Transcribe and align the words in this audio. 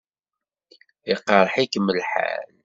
Iqṛeḥ-ikem 1.13 1.87
lḥal? 1.97 2.47